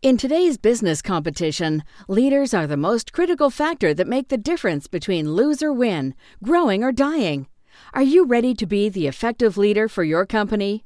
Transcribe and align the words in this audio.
In 0.00 0.16
today's 0.16 0.58
business 0.58 1.02
competition, 1.02 1.82
leaders 2.06 2.54
are 2.54 2.68
the 2.68 2.76
most 2.76 3.12
critical 3.12 3.50
factor 3.50 3.92
that 3.94 4.06
make 4.06 4.28
the 4.28 4.38
difference 4.38 4.86
between 4.86 5.32
lose 5.32 5.60
or 5.60 5.72
win, 5.72 6.14
growing 6.40 6.84
or 6.84 6.92
dying. 6.92 7.48
Are 7.94 8.02
you 8.04 8.24
ready 8.24 8.54
to 8.54 8.64
be 8.64 8.88
the 8.88 9.08
effective 9.08 9.56
leader 9.56 9.88
for 9.88 10.04
your 10.04 10.24
company? 10.24 10.84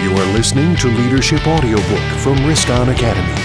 You 0.00 0.12
are 0.12 0.32
listening 0.32 0.76
to 0.76 0.86
Leadership 0.86 1.44
Audiobook 1.44 2.20
from 2.20 2.36
Riston 2.46 2.94
Academy. 2.94 3.43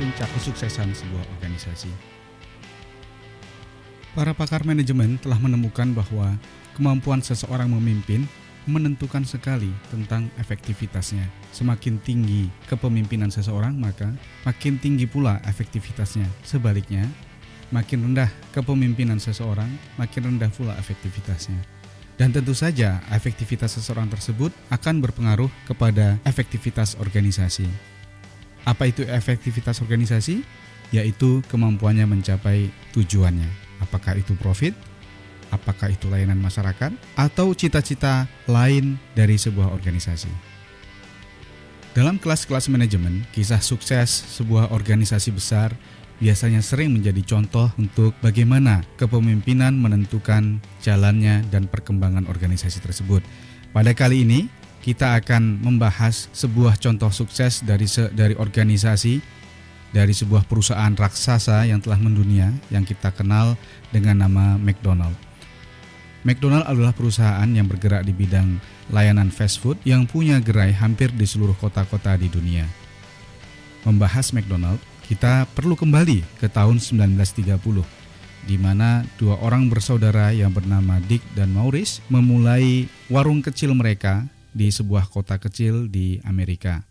Puncak 0.00 0.32
kesuksesan 0.32 0.96
sebuah 0.96 1.24
organisasi. 1.36 1.92
Para 4.16 4.32
pakar 4.32 4.64
manajemen 4.64 5.20
telah 5.20 5.36
menemukan 5.36 5.92
bahwa 5.92 6.40
kemampuan 6.72 7.20
seseorang 7.20 7.68
memimpin 7.68 8.24
menentukan 8.64 9.28
sekali 9.28 9.68
tentang 9.92 10.32
efektivitasnya. 10.40 11.28
Semakin 11.52 12.00
tinggi 12.00 12.48
kepemimpinan 12.64 13.28
seseorang, 13.28 13.76
maka 13.76 14.08
makin 14.48 14.80
tinggi 14.80 15.04
pula 15.04 15.36
efektivitasnya. 15.44 16.24
Sebaliknya, 16.48 17.04
makin 17.68 18.08
rendah 18.08 18.32
kepemimpinan 18.56 19.20
seseorang, 19.20 19.68
makin 20.00 20.32
rendah 20.32 20.48
pula 20.48 20.72
efektivitasnya. 20.80 21.60
Dan 22.16 22.32
tentu 22.32 22.52
saja, 22.56 23.00
efektivitas 23.12 23.76
seseorang 23.76 24.08
tersebut 24.08 24.52
akan 24.68 25.00
berpengaruh 25.00 25.48
kepada 25.64 26.20
efektivitas 26.24 26.96
organisasi. 27.00 27.68
Apa 28.64 28.88
itu 28.88 29.06
efektivitas 29.06 29.80
organisasi? 29.80 30.44
Yaitu 30.90 31.40
kemampuannya 31.46 32.04
mencapai 32.04 32.68
tujuannya. 32.92 33.46
Apakah 33.80 34.18
itu 34.18 34.34
profit? 34.36 34.74
Apakah 35.50 35.90
itu 35.90 36.06
layanan 36.06 36.38
masyarakat? 36.38 36.94
Atau 37.18 37.54
cita-cita 37.58 38.30
lain 38.46 38.98
dari 39.18 39.34
sebuah 39.34 39.70
organisasi? 39.74 40.30
Dalam 41.90 42.22
kelas-kelas 42.22 42.70
manajemen, 42.70 43.26
kisah 43.34 43.58
sukses 43.58 44.06
sebuah 44.38 44.70
organisasi 44.70 45.34
besar 45.34 45.74
biasanya 46.22 46.62
sering 46.62 46.94
menjadi 46.94 47.18
contoh 47.26 47.66
untuk 47.80 48.14
bagaimana 48.22 48.86
kepemimpinan 48.94 49.74
menentukan 49.74 50.62
jalannya 50.84 51.42
dan 51.50 51.66
perkembangan 51.66 52.30
organisasi 52.30 52.78
tersebut. 52.78 53.26
Pada 53.74 53.90
kali 53.90 54.22
ini, 54.22 54.46
kita 54.80 55.20
akan 55.20 55.60
membahas 55.60 56.32
sebuah 56.32 56.80
contoh 56.80 57.12
sukses 57.12 57.60
dari 57.60 57.84
se 57.84 58.08
dari 58.16 58.32
organisasi 58.32 59.20
dari 59.90 60.14
sebuah 60.14 60.46
perusahaan 60.46 60.94
raksasa 60.94 61.66
yang 61.66 61.82
telah 61.82 61.98
mendunia 61.98 62.54
yang 62.70 62.86
kita 62.86 63.10
kenal 63.10 63.58
dengan 63.90 64.24
nama 64.24 64.56
McDonald. 64.56 65.14
McDonald 66.20 66.68
adalah 66.68 66.92
perusahaan 66.92 67.48
yang 67.48 67.64
bergerak 67.64 68.04
di 68.04 68.12
bidang 68.12 68.60
layanan 68.92 69.32
fast 69.32 69.58
food 69.58 69.80
yang 69.88 70.04
punya 70.04 70.36
gerai 70.38 70.70
hampir 70.70 71.08
di 71.10 71.24
seluruh 71.24 71.56
kota-kota 71.56 72.14
di 72.20 72.28
dunia. 72.28 72.68
Membahas 73.88 74.36
McDonald, 74.36 74.78
kita 75.08 75.48
perlu 75.56 75.72
kembali 75.72 76.22
ke 76.38 76.46
tahun 76.46 76.76
1930 76.76 77.56
di 78.40 78.56
mana 78.56 79.04
dua 79.20 79.36
orang 79.44 79.68
bersaudara 79.68 80.32
yang 80.32 80.52
bernama 80.52 80.96
Dick 81.04 81.20
dan 81.36 81.52
Maurice 81.52 82.00
memulai 82.08 82.88
warung 83.12 83.44
kecil 83.44 83.76
mereka 83.76 84.24
di 84.50 84.70
sebuah 84.70 85.10
kota 85.10 85.38
kecil 85.38 85.86
di 85.86 86.18
Amerika. 86.26 86.84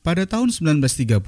Pada 0.00 0.22
tahun 0.22 0.54
1930, 0.54 1.18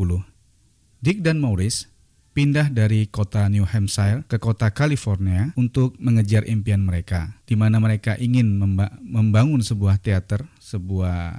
Dick 1.02 1.18
dan 1.22 1.42
Maurice 1.42 1.90
pindah 2.38 2.70
dari 2.70 3.10
kota 3.10 3.50
New 3.50 3.66
Hampshire 3.66 4.22
ke 4.30 4.38
kota 4.38 4.70
California 4.70 5.50
untuk 5.58 5.98
mengejar 5.98 6.46
impian 6.46 6.86
mereka, 6.86 7.34
di 7.50 7.58
mana 7.58 7.82
mereka 7.82 8.14
ingin 8.14 8.54
membangun 9.02 9.58
sebuah 9.58 9.98
teater, 9.98 10.46
sebuah 10.62 11.34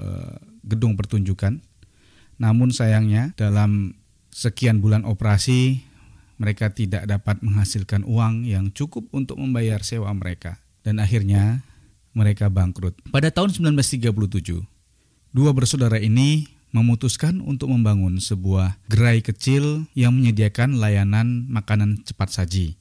uh, 0.00 0.36
gedung 0.64 0.96
pertunjukan. 0.96 1.60
Namun 2.40 2.72
sayangnya 2.72 3.36
dalam 3.36 3.92
sekian 4.32 4.80
bulan 4.80 5.04
operasi, 5.04 5.84
mereka 6.40 6.72
tidak 6.72 7.04
dapat 7.04 7.44
menghasilkan 7.44 8.08
uang 8.08 8.48
yang 8.48 8.72
cukup 8.72 9.04
untuk 9.12 9.36
membayar 9.36 9.84
sewa 9.84 10.08
mereka. 10.16 10.56
Dan 10.80 10.96
akhirnya 10.96 11.60
mereka 12.12 12.50
bangkrut. 12.50 12.96
Pada 13.10 13.30
tahun 13.30 13.54
1937, 13.54 14.62
dua 15.30 15.50
bersaudara 15.54 15.98
ini 15.98 16.50
memutuskan 16.70 17.42
untuk 17.42 17.70
membangun 17.70 18.22
sebuah 18.22 18.78
gerai 18.86 19.22
kecil 19.22 19.90
yang 19.98 20.14
menyediakan 20.14 20.78
layanan 20.78 21.46
makanan 21.50 22.02
cepat 22.06 22.30
saji. 22.30 22.78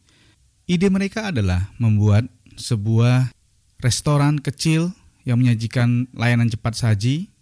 Ide 0.69 0.94
mereka 0.94 1.34
adalah 1.34 1.73
membuat 1.81 2.29
sebuah 2.53 3.34
restoran 3.81 4.38
kecil 4.38 4.94
yang 5.25 5.41
menyajikan 5.41 6.06
layanan 6.13 6.53
cepat 6.53 6.78
saji, 6.78 7.34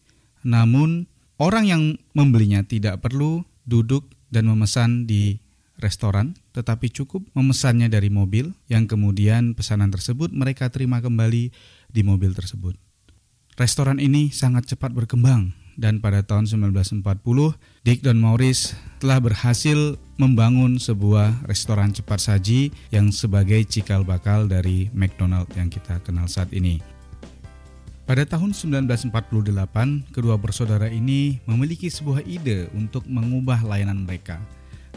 namun 0.48 1.12
orang 1.36 1.68
yang 1.68 1.84
membelinya 2.16 2.64
tidak 2.64 3.04
perlu 3.04 3.44
duduk 3.68 4.08
dan 4.32 4.48
memesan 4.48 5.04
di 5.04 5.44
restoran, 5.78 6.34
tetapi 6.58 6.90
cukup 6.90 7.22
memesannya 7.38 7.92
dari 7.92 8.10
mobil 8.10 8.50
yang 8.66 8.90
kemudian 8.90 9.54
pesanan 9.54 9.94
tersebut 9.94 10.34
mereka 10.34 10.72
terima 10.74 11.04
kembali 11.04 11.54
di 11.92 12.06
mobil 12.06 12.36
tersebut. 12.36 12.76
Restoran 13.58 13.98
ini 13.98 14.30
sangat 14.30 14.70
cepat 14.70 14.94
berkembang 14.94 15.56
dan 15.78 16.02
pada 16.02 16.26
tahun 16.26 16.50
1940 16.50 17.06
Dick 17.86 18.02
dan 18.02 18.18
Maurice 18.18 18.74
telah 18.98 19.22
berhasil 19.22 19.96
membangun 20.18 20.82
sebuah 20.82 21.46
restoran 21.46 21.94
cepat 21.94 22.18
saji 22.18 22.74
yang 22.90 23.14
sebagai 23.14 23.62
cikal 23.70 24.02
bakal 24.02 24.50
dari 24.50 24.90
McDonald 24.94 25.46
yang 25.54 25.70
kita 25.70 26.02
kenal 26.02 26.26
saat 26.26 26.50
ini. 26.54 26.82
Pada 28.08 28.24
tahun 28.24 28.56
1948, 28.56 29.12
kedua 30.16 30.40
bersaudara 30.40 30.88
ini 30.88 31.44
memiliki 31.44 31.92
sebuah 31.92 32.24
ide 32.24 32.72
untuk 32.72 33.04
mengubah 33.04 33.62
layanan 33.68 34.08
mereka. 34.08 34.40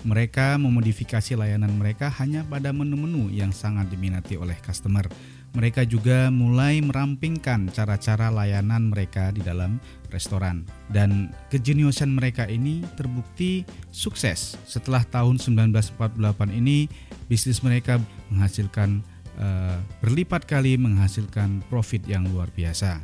Mereka 0.06 0.56
memodifikasi 0.56 1.36
layanan 1.36 1.74
mereka 1.74 2.08
hanya 2.22 2.46
pada 2.46 2.72
menu-menu 2.72 3.28
yang 3.28 3.50
sangat 3.52 3.90
diminati 3.90 4.38
oleh 4.38 4.56
customer. 4.62 5.04
Mereka 5.50 5.82
juga 5.90 6.30
mulai 6.30 6.78
merampingkan 6.78 7.74
cara-cara 7.74 8.30
layanan 8.30 8.94
mereka 8.94 9.34
di 9.34 9.42
dalam 9.42 9.82
restoran. 10.14 10.62
Dan 10.86 11.34
kejeniusan 11.50 12.14
mereka 12.14 12.46
ini 12.46 12.86
terbukti 12.94 13.66
sukses. 13.90 14.54
Setelah 14.62 15.02
tahun 15.10 15.42
1948 15.42 16.54
ini, 16.54 16.86
bisnis 17.26 17.66
mereka 17.66 17.98
menghasilkan 18.30 19.02
uh, 19.42 19.78
berlipat 19.98 20.46
kali 20.46 20.78
menghasilkan 20.78 21.66
profit 21.66 22.06
yang 22.06 22.30
luar 22.30 22.46
biasa. 22.54 23.02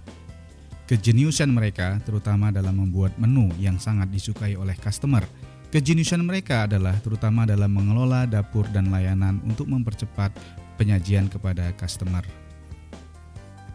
Kejeniusan 0.86 1.50
mereka 1.50 1.98
terutama 2.06 2.54
dalam 2.54 2.78
membuat 2.78 3.18
menu 3.18 3.50
yang 3.58 3.74
sangat 3.74 4.06
disukai 4.06 4.54
oleh 4.54 4.78
customer. 4.78 5.26
Kejeniusan 5.74 6.22
mereka 6.22 6.70
adalah 6.70 6.94
terutama 7.02 7.42
dalam 7.42 7.74
mengelola 7.74 8.22
dapur 8.22 8.70
dan 8.70 8.94
layanan 8.94 9.42
untuk 9.42 9.66
mempercepat 9.66 10.30
penyajian 10.76 11.32
kepada 11.32 11.72
customer. 11.76 12.22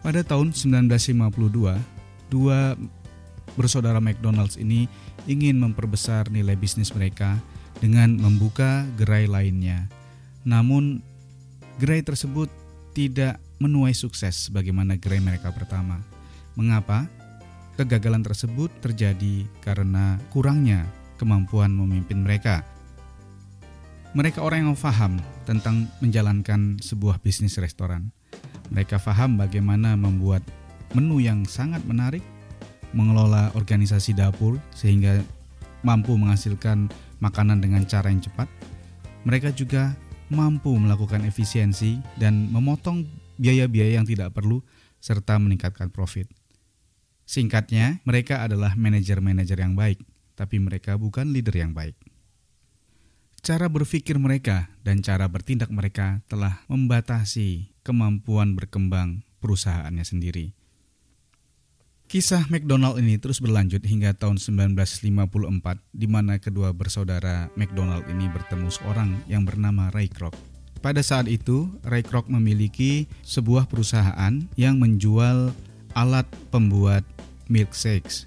Pada 0.02 0.26
tahun 0.26 0.50
1952, 0.50 1.78
dua 2.26 2.74
bersaudara 3.54 4.00
McDonald's 4.02 4.58
ini 4.58 4.90
ingin 5.30 5.60
memperbesar 5.62 6.32
nilai 6.32 6.58
bisnis 6.58 6.90
mereka 6.90 7.38
dengan 7.78 8.18
membuka 8.18 8.82
gerai 8.98 9.30
lainnya. 9.30 9.86
Namun 10.42 11.02
gerai 11.78 12.02
tersebut 12.02 12.50
tidak 12.92 13.38
menuai 13.62 13.94
sukses 13.94 14.50
sebagaimana 14.50 14.98
gerai 14.98 15.22
mereka 15.22 15.54
pertama. 15.54 16.02
Mengapa? 16.58 17.06
Kegagalan 17.78 18.20
tersebut 18.20 18.68
terjadi 18.84 19.48
karena 19.64 20.20
kurangnya 20.28 20.84
kemampuan 21.16 21.72
memimpin 21.72 22.20
mereka. 22.20 22.66
Mereka 24.12 24.44
orang 24.44 24.68
yang 24.68 24.76
paham 24.76 25.16
tentang 25.48 25.88
menjalankan 26.04 26.76
sebuah 26.84 27.24
bisnis 27.24 27.56
restoran. 27.56 28.12
Mereka 28.68 29.00
paham 29.00 29.40
bagaimana 29.40 29.96
membuat 29.96 30.44
menu 30.92 31.24
yang 31.24 31.48
sangat 31.48 31.80
menarik, 31.88 32.20
mengelola 32.92 33.48
organisasi 33.56 34.12
dapur 34.12 34.60
sehingga 34.76 35.16
mampu 35.80 36.12
menghasilkan 36.20 36.92
makanan 37.24 37.64
dengan 37.64 37.88
cara 37.88 38.12
yang 38.12 38.20
cepat. 38.20 38.52
Mereka 39.24 39.56
juga 39.56 39.96
mampu 40.28 40.76
melakukan 40.76 41.24
efisiensi 41.24 41.96
dan 42.20 42.52
memotong 42.52 43.08
biaya-biaya 43.40 43.96
yang 43.96 44.04
tidak 44.04 44.36
perlu 44.36 44.60
serta 45.00 45.40
meningkatkan 45.40 45.88
profit. 45.88 46.28
Singkatnya, 47.24 48.04
mereka 48.04 48.44
adalah 48.44 48.76
manajer-manajer 48.76 49.56
yang 49.56 49.72
baik, 49.72 50.04
tapi 50.36 50.60
mereka 50.60 51.00
bukan 51.00 51.32
leader 51.32 51.56
yang 51.56 51.72
baik. 51.72 51.96
Cara 53.42 53.66
berpikir 53.66 54.22
mereka 54.22 54.70
dan 54.86 55.02
cara 55.02 55.26
bertindak 55.26 55.66
mereka 55.74 56.22
telah 56.30 56.62
membatasi 56.70 57.74
kemampuan 57.82 58.54
berkembang 58.54 59.26
perusahaannya 59.42 60.06
sendiri. 60.06 60.54
Kisah 62.06 62.46
McDonald 62.46 63.02
ini 63.02 63.18
terus 63.18 63.42
berlanjut 63.42 63.82
hingga 63.82 64.14
tahun 64.14 64.38
1954 64.38 65.26
di 65.90 66.06
mana 66.06 66.38
kedua 66.38 66.70
bersaudara 66.70 67.50
McDonald 67.58 68.06
ini 68.06 68.30
bertemu 68.30 68.70
seorang 68.70 69.10
yang 69.26 69.42
bernama 69.42 69.90
Ray 69.90 70.06
Kroc. 70.06 70.38
Pada 70.78 71.02
saat 71.02 71.26
itu, 71.26 71.66
Ray 71.82 72.06
Kroc 72.06 72.30
memiliki 72.30 73.10
sebuah 73.26 73.66
perusahaan 73.66 74.38
yang 74.54 74.78
menjual 74.78 75.50
alat 75.98 76.30
pembuat 76.54 77.02
milkshakes. 77.50 78.22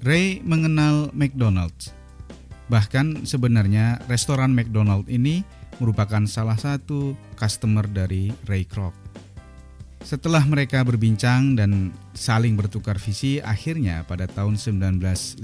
Ray 0.00 0.40
mengenal 0.40 1.12
McDonald's. 1.12 1.92
Bahkan 2.72 3.28
sebenarnya 3.28 4.00
restoran 4.08 4.56
McDonald 4.56 5.04
ini 5.12 5.44
merupakan 5.82 6.24
salah 6.24 6.56
satu 6.56 7.12
customer 7.36 7.84
dari 7.84 8.32
Ray 8.48 8.64
Kroc. 8.64 8.94
Setelah 10.04 10.44
mereka 10.44 10.84
berbincang 10.84 11.56
dan 11.56 11.88
saling 12.12 12.60
bertukar 12.60 13.00
visi, 13.00 13.40
akhirnya 13.40 14.04
pada 14.04 14.28
tahun 14.28 14.60
1955 14.60 15.40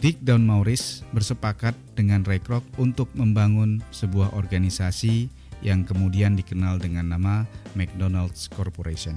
Dick 0.00 0.16
dan 0.24 0.48
Maurice 0.48 1.04
bersepakat 1.12 1.76
dengan 1.92 2.24
Ray 2.24 2.40
Kroc 2.40 2.64
untuk 2.80 3.12
membangun 3.12 3.84
sebuah 3.92 4.32
organisasi 4.32 5.28
yang 5.60 5.84
kemudian 5.84 6.34
dikenal 6.34 6.80
dengan 6.80 7.12
nama 7.12 7.46
McDonald's 7.76 8.48
Corporation. 8.50 9.14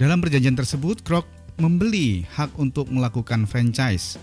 Dalam 0.00 0.22
perjanjian 0.22 0.56
tersebut, 0.56 1.04
Kroc 1.04 1.28
membeli 1.60 2.24
hak 2.24 2.56
untuk 2.56 2.88
melakukan 2.88 3.44
franchise 3.44 4.16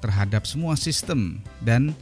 terhadap 0.00 0.44
semua 0.44 0.74
sistem 0.78 1.40
dan 1.64 1.92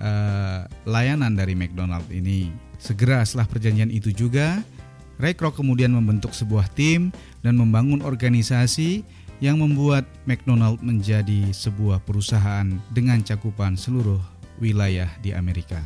uh, 0.00 0.66
layanan 0.88 1.34
dari 1.36 1.52
McDonald 1.54 2.06
ini. 2.12 2.50
Segera 2.80 3.20
setelah 3.24 3.48
perjanjian 3.48 3.92
itu 3.92 4.08
juga, 4.12 4.64
Ray 5.20 5.36
Kroc 5.36 5.60
kemudian 5.60 5.92
membentuk 5.92 6.32
sebuah 6.32 6.72
tim 6.72 7.12
dan 7.44 7.60
membangun 7.60 8.00
organisasi 8.00 9.04
yang 9.40 9.60
membuat 9.60 10.04
McDonald 10.28 10.84
menjadi 10.84 11.48
sebuah 11.52 12.04
perusahaan 12.04 12.68
dengan 12.92 13.24
cakupan 13.24 13.76
seluruh 13.76 14.20
wilayah 14.60 15.08
di 15.24 15.32
Amerika. 15.32 15.80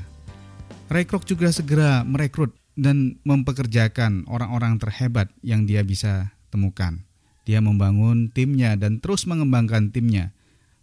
Ray 0.90 1.06
Kroc 1.06 1.24
juga 1.24 1.50
segera 1.54 2.02
merekrut 2.02 2.54
dan 2.74 3.22
mempekerjakan 3.22 4.26
orang-orang 4.26 4.82
terhebat 4.82 5.30
yang 5.40 5.64
dia 5.64 5.86
bisa 5.86 6.34
temukan. 6.50 7.06
Dia 7.46 7.62
membangun 7.62 8.34
timnya 8.34 8.74
dan 8.74 8.98
terus 8.98 9.30
mengembangkan 9.30 9.94
timnya, 9.94 10.33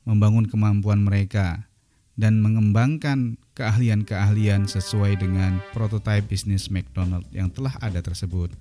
membangun 0.07 0.49
kemampuan 0.49 1.03
mereka, 1.03 1.69
dan 2.19 2.43
mengembangkan 2.43 3.39
keahlian-keahlian 3.57 4.69
sesuai 4.69 5.19
dengan 5.21 5.57
prototipe 5.73 6.31
bisnis 6.31 6.69
McDonald 6.69 7.25
yang 7.33 7.49
telah 7.49 7.73
ada 7.81 7.99
tersebut. 8.03 8.53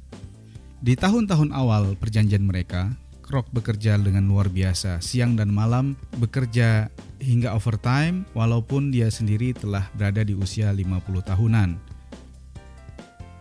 Di 0.81 0.97
tahun-tahun 0.97 1.53
awal 1.53 1.93
perjanjian 2.01 2.49
mereka, 2.49 2.97
Kroc 3.21 3.47
bekerja 3.55 3.95
dengan 3.95 4.27
luar 4.27 4.51
biasa, 4.51 4.99
siang 4.99 5.39
dan 5.39 5.55
malam 5.55 5.95
bekerja 6.19 6.91
hingga 7.23 7.55
overtime 7.55 8.27
walaupun 8.35 8.91
dia 8.91 9.07
sendiri 9.07 9.55
telah 9.55 9.87
berada 9.95 10.27
di 10.27 10.35
usia 10.35 10.75
50 10.75 10.99
tahunan. 11.23 11.79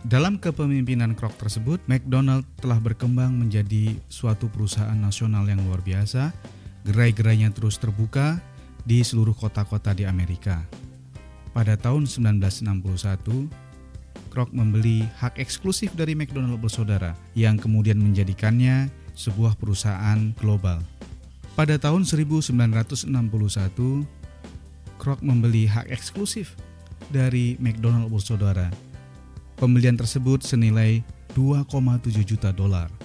Dalam 0.06 0.38
kepemimpinan 0.38 1.12
Kroc 1.18 1.34
tersebut, 1.36 1.82
McDonald 1.90 2.46
telah 2.62 2.78
berkembang 2.78 3.36
menjadi 3.36 3.98
suatu 4.08 4.46
perusahaan 4.48 4.96
nasional 4.96 5.44
yang 5.44 5.60
luar 5.66 5.84
biasa. 5.84 6.32
Gerai-gerainya 6.88 7.52
terus 7.52 7.76
terbuka, 7.76 8.40
di 8.84 9.04
seluruh 9.04 9.36
kota-kota 9.36 9.92
di 9.92 10.08
Amerika. 10.08 10.64
Pada 11.50 11.74
tahun 11.76 12.06
1961, 12.06 13.50
Kroc 14.30 14.54
membeli 14.54 15.02
hak 15.18 15.42
eksklusif 15.42 15.90
dari 15.98 16.14
McDonald 16.14 16.62
bersaudara 16.62 17.18
yang 17.34 17.58
kemudian 17.58 17.98
menjadikannya 17.98 18.86
sebuah 19.18 19.58
perusahaan 19.58 20.30
global. 20.38 20.78
Pada 21.58 21.74
tahun 21.76 22.06
1961, 22.06 22.54
Kroc 25.02 25.18
membeli 25.20 25.66
hak 25.66 25.90
eksklusif 25.90 26.54
dari 27.10 27.58
McDonald 27.58 28.14
bersaudara. 28.14 28.70
Pembelian 29.58 29.98
tersebut 29.98 30.46
senilai 30.46 31.02
2,7 31.34 32.22
juta 32.22 32.54
dolar. 32.54 32.99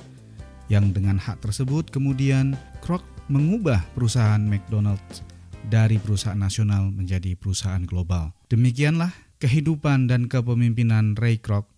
Yang 0.65 0.97
dengan 0.97 1.21
hak 1.21 1.45
tersebut 1.45 1.93
kemudian 1.93 2.57
Kroc 2.81 3.05
mengubah 3.29 3.85
perusahaan 3.93 4.41
McDonald's 4.41 5.21
dari 5.65 5.97
perusahaan 5.97 6.37
nasional 6.37 6.93
menjadi 6.93 7.33
perusahaan 7.37 7.81
global. 7.85 8.33
Demikianlah 8.49 9.13
kehidupan 9.41 10.09
dan 10.09 10.29
kepemimpinan 10.29 11.17
Ray 11.17 11.41
Kroc 11.41 11.69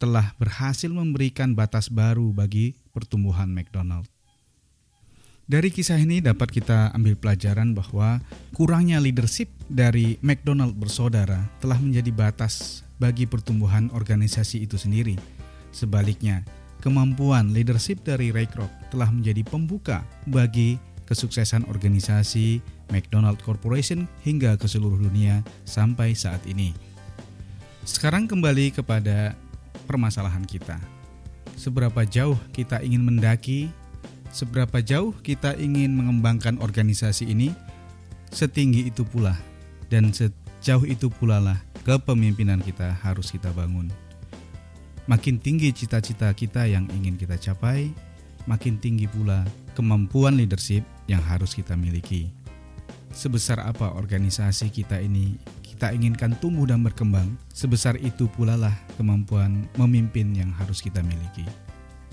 telah 0.00 0.36
berhasil 0.36 0.90
memberikan 0.90 1.56
batas 1.56 1.88
baru 1.88 2.32
bagi 2.34 2.76
pertumbuhan 2.92 3.52
McDonald. 3.52 4.08
Dari 5.44 5.68
kisah 5.68 6.00
ini 6.00 6.24
dapat 6.24 6.48
kita 6.48 6.96
ambil 6.96 7.20
pelajaran 7.20 7.76
bahwa 7.76 8.24
kurangnya 8.56 8.96
leadership 8.96 9.52
dari 9.68 10.16
McDonald 10.24 10.72
bersaudara 10.72 11.52
telah 11.60 11.76
menjadi 11.76 12.08
batas 12.16 12.80
bagi 12.96 13.28
pertumbuhan 13.28 13.92
organisasi 13.92 14.64
itu 14.64 14.80
sendiri. 14.80 15.20
Sebaliknya, 15.68 16.48
kemampuan 16.84 17.56
leadership 17.56 18.04
dari 18.04 18.28
Ray 18.28 18.44
Kroc 18.44 18.68
telah 18.92 19.08
menjadi 19.08 19.40
pembuka 19.48 20.04
bagi 20.28 20.76
kesuksesan 21.08 21.64
organisasi 21.72 22.60
McDonald 22.92 23.40
Corporation 23.40 24.04
hingga 24.20 24.60
ke 24.60 24.68
seluruh 24.68 25.00
dunia 25.00 25.40
sampai 25.64 26.12
saat 26.12 26.44
ini. 26.44 26.76
Sekarang 27.88 28.28
kembali 28.28 28.76
kepada 28.76 29.32
permasalahan 29.88 30.44
kita. 30.44 30.76
Seberapa 31.56 32.04
jauh 32.04 32.36
kita 32.52 32.84
ingin 32.84 33.00
mendaki, 33.00 33.72
seberapa 34.28 34.84
jauh 34.84 35.16
kita 35.24 35.56
ingin 35.56 35.96
mengembangkan 35.96 36.60
organisasi 36.60 37.32
ini, 37.32 37.56
setinggi 38.28 38.92
itu 38.92 39.08
pula 39.08 39.40
dan 39.88 40.12
sejauh 40.12 40.84
itu 40.84 41.08
pula 41.08 41.40
lah 41.40 41.58
kepemimpinan 41.84 42.60
kita 42.60 42.92
harus 43.00 43.32
kita 43.32 43.52
bangun. 43.56 44.03
Makin 45.04 45.36
tinggi 45.36 45.68
cita-cita 45.72 46.32
kita 46.32 46.64
yang 46.64 46.88
ingin 46.92 47.20
kita 47.20 47.36
capai, 47.36 47.92
makin 48.48 48.80
tinggi 48.80 49.04
pula 49.04 49.44
kemampuan 49.76 50.40
leadership 50.40 50.84
yang 51.08 51.20
harus 51.20 51.52
kita 51.52 51.76
miliki 51.76 52.32
sebesar 53.14 53.62
apa 53.62 53.94
organisasi 53.94 54.68
kita 54.74 54.98
ini 54.98 55.38
kita 55.62 55.94
inginkan 55.94 56.34
tumbuh 56.38 56.66
dan 56.70 56.82
berkembang, 56.82 57.34
sebesar 57.50 57.98
itu 57.98 58.30
pula 58.30 58.58
lah 58.58 58.74
kemampuan 58.98 59.66
memimpin 59.78 60.34
yang 60.34 60.50
harus 60.54 60.82
kita 60.82 61.02
miliki. 61.02 61.46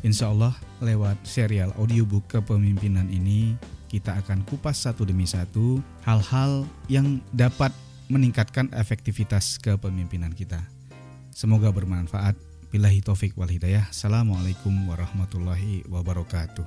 Insya 0.02 0.34
Allah 0.34 0.58
lewat 0.82 1.22
serial 1.22 1.70
audiobook 1.78 2.26
kepemimpinan 2.26 3.06
ini 3.14 3.54
kita 3.86 4.18
akan 4.18 4.42
kupas 4.50 4.82
satu 4.82 5.06
demi 5.06 5.30
satu 5.30 5.78
hal-hal 6.02 6.66
yang 6.90 7.22
dapat 7.30 7.70
meningkatkan 8.10 8.66
efektivitas 8.74 9.62
kepemimpinan 9.62 10.34
kita. 10.34 10.58
Semoga 11.30 11.70
bermanfaat. 11.70 12.51
Billahi 12.72 13.04
taufik 13.04 13.36
wal 13.36 13.52
hidayah. 13.52 13.92
Assalamualaikum 13.92 14.72
warahmatullahi 14.88 15.84
wabarakatuh. 15.92 16.64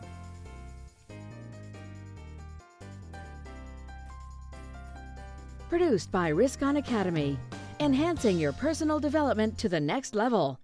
Produced 5.72 6.12
by 6.12 6.28
Risk 6.28 6.60
On 6.60 6.76
Academy, 6.76 7.40
enhancing 7.80 8.36
your 8.36 8.52
personal 8.52 9.00
development 9.00 9.56
to 9.56 9.72
the 9.72 9.80
next 9.80 10.12
level. 10.12 10.60